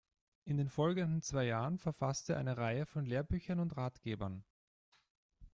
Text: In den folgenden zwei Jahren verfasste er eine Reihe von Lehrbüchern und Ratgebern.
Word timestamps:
In 0.45 0.57
den 0.57 0.67
folgenden 0.67 1.21
zwei 1.21 1.45
Jahren 1.45 1.77
verfasste 1.77 2.33
er 2.33 2.39
eine 2.39 2.57
Reihe 2.57 2.87
von 2.87 3.05
Lehrbüchern 3.05 3.59
und 3.59 3.77
Ratgebern. 3.77 4.43